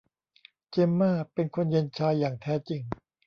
[0.71, 2.81] เจมม่าเป็นคนเย็นชาอย่างแท้จริง